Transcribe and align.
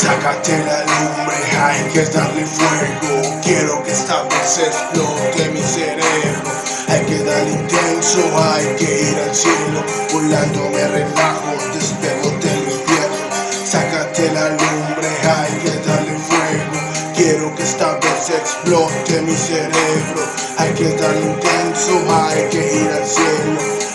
Sácate 0.00 0.56
la 0.58 0.84
lumbre, 0.84 1.34
hay 1.60 1.82
que 1.92 2.04
darle 2.04 2.46
fuego. 2.46 3.40
Quiero 3.42 3.82
que 3.82 3.90
esta 3.90 4.22
vez 4.22 4.58
explote 4.58 5.48
mi 5.50 5.60
cerebro. 5.60 6.52
Hay 6.86 7.00
que 7.00 7.18
darle 7.24 7.50
intenso, 7.50 8.20
hay 8.38 8.76
que 8.76 9.02
ir 9.02 9.18
al 9.18 9.34
cielo. 9.34 9.84
Volando 10.12 10.70
me 10.70 10.86
relajo, 10.86 11.50
despego 11.74 12.30
del 12.38 12.62
infierno. 12.62 13.26
Sácate 13.64 14.30
la 14.34 14.50
lumbre, 14.50 15.08
hay 15.24 15.52
que 15.64 15.88
darle 15.88 16.16
fuego. 16.16 16.78
Quiero 17.16 17.54
que 17.56 17.64
esta 17.64 17.94
vez 17.94 18.30
explote 18.30 19.20
mi 19.22 19.34
cerebro. 19.34 20.22
Hay 20.58 20.74
que 20.74 20.90
darle 20.92 21.26
intenso, 21.26 22.04
hay 22.08 22.48
que 22.50 22.82
ir 22.82 22.88
al 22.88 23.04
cielo. 23.04 23.87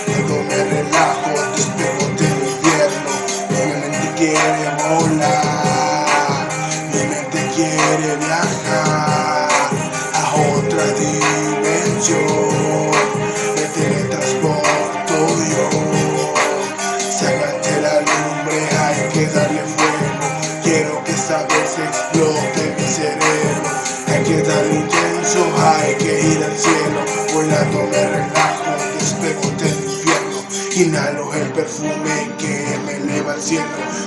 Darle 19.33 19.61
fuego. 19.61 20.61
Quiero 20.63 21.03
que 21.03 21.11
esta 21.11 21.43
vez 21.43 21.77
explote 21.79 22.75
mi 22.77 22.87
cerebro. 22.87 23.69
Hay 24.07 24.23
que 24.23 24.41
darle 24.43 24.75
intenso, 24.75 25.39
hay 25.57 25.95
que 25.95 26.21
ir 26.21 26.43
al 26.43 26.57
cielo. 26.57 26.99
Volando 27.33 27.83
me 27.91 28.07
relajo, 28.09 28.71
despego 28.99 29.41
del 29.57 29.83
infierno. 29.83 30.39
Inhalo 30.75 31.33
el 31.33 31.51
perfume 31.51 32.31
que 32.37 32.79
me 32.85 32.97
eleva 32.97 33.33
al 33.33 33.41
cielo. 33.41 33.65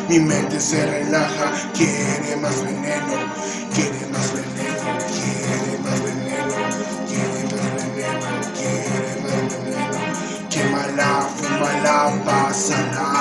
Mi 0.08 0.18
mente 0.20 0.60
se 0.60 0.84
relaja, 0.86 1.52
quiere 1.74 2.36
más 2.36 2.62
veneno, 2.64 3.14
quiere 3.74 4.06
más 4.12 4.32
veneno, 4.32 4.88
quiere 5.12 5.78
más 5.82 6.02
veneno, 6.02 6.56
quiere 7.08 7.42
más 7.52 7.68
veneno, 7.72 8.26
quiere 8.56 9.12
más 9.22 9.64
veneno. 9.64 10.48
Quémala, 10.50 11.28
fúmala, 11.36 12.24
pásala. 12.24 13.15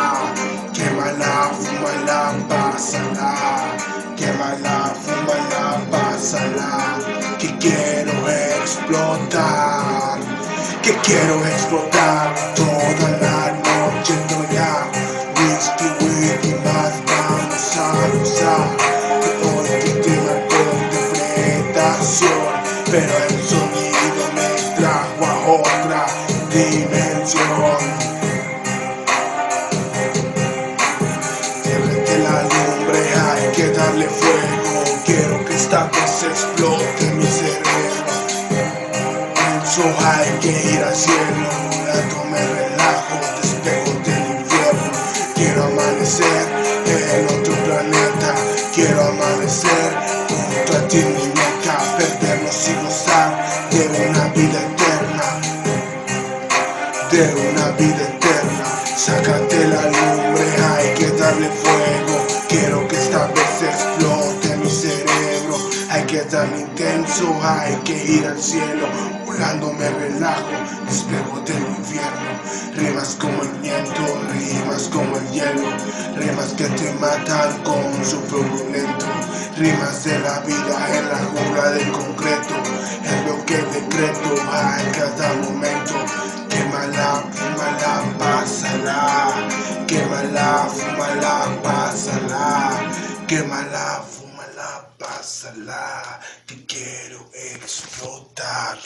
Que 10.85 10.93
quiero 10.97 11.43
explotar 11.43 12.35
toda 12.53 13.09
la 13.19 13.51
noche. 13.53 14.13
No 14.29 14.53
ya. 14.53 14.87
Whisky, 15.35 15.87
whisky, 15.99 16.53
más 16.63 16.93
vamos 17.07 17.75
a 17.75 18.07
gozar. 18.13 18.69
Que 19.19 19.31
hoy 19.47 19.69
tema 20.03 20.35
con 20.47 20.67
interpretación. 20.83 22.51
Pero 22.91 23.13
el 23.17 23.35
sonido 23.43 24.23
me 24.35 24.47
trajo 24.75 25.25
a 25.25 25.27
otra 25.53 26.05
dimensión. 26.51 27.81
Derrete 31.63 32.15
la 32.19 32.43
lumbre, 32.43 32.99
hay 33.25 33.51
que 33.55 33.65
darle 33.71 34.07
fuego. 34.07 34.83
Quiero 35.03 35.45
que 35.45 35.55
esta 35.55 35.85
vez 35.85 36.23
explote 36.29 37.05
mi 37.15 37.25
cerebro. 37.25 37.64
Hay 39.77 40.29
que 40.39 40.51
ir 40.51 40.81
al 40.81 40.95
cielo. 40.95 41.49
Volando 41.69 42.23
me 42.31 42.39
relajo, 42.39 43.19
despego 43.41 43.91
del 44.05 44.39
infierno. 44.39 44.91
Quiero 45.35 45.63
amanecer 45.65 46.47
en 46.85 47.25
otro 47.25 47.53
planeta. 47.65 48.35
Quiero 48.73 49.03
amanecer 49.03 49.91
junto 50.29 50.77
a 50.77 50.87
ti, 50.87 50.99
muñeca. 50.99 51.77
Perdernos 51.97 52.69
y 52.69 52.85
gozar 52.85 53.45
de 53.71 54.09
una 54.09 54.27
vida 54.29 54.59
eterna 54.61 54.85
de 57.11 57.33
una 57.49 57.69
vida 57.77 58.01
eterna. 58.01 58.65
Sácate 58.95 59.67
la 59.67 59.83
lumbre, 59.83 60.45
hay 60.69 60.93
que 60.95 61.07
darle 61.11 61.49
fuego. 61.49 62.25
Quiero 62.47 62.84
Darle 66.31 66.61
intenso, 66.61 67.39
hay 67.43 67.75
que 67.83 68.03
ir 68.03 68.25
al 68.25 68.41
cielo. 68.41 68.87
Volando 69.25 69.71
me 69.73 69.89
relajo, 69.89 70.49
despego 70.87 71.39
del 71.41 71.61
infierno. 71.77 72.41
Rimas 72.75 73.15
como 73.21 73.43
el 73.43 73.51
viento, 73.61 74.01
rimas 74.33 74.89
como 74.91 75.17
el 75.17 75.29
hielo. 75.29 75.69
Rimas 76.17 76.53
que 76.57 76.65
te 76.65 76.91
matan 76.93 77.61
con 77.63 77.93
su 78.03 78.19
fuego 78.21 78.57
lento. 78.71 79.05
Rimas 79.57 80.03
de 80.03 80.19
la 80.19 80.39
vida 80.39 80.97
en 80.97 81.09
la 81.09 81.17
jungla 81.17 81.71
del 81.71 81.91
concreto. 81.91 82.55
Es 83.03 83.25
lo 83.27 83.45
que 83.45 83.57
decreto 83.57 84.35
a 84.51 84.77
cada 84.97 85.33
momento. 85.43 85.93
Quémala, 86.49 87.23
fúmala, 87.31 88.03
pásala. 88.17 89.33
Quémala, 89.85 90.67
fúmala, 90.73 91.61
pásala. 91.61 92.71
Quémala, 93.27 94.03
pásala. 95.05 96.19
Que 96.47 96.65
quiero 96.65 97.29
explotar. 97.33 98.79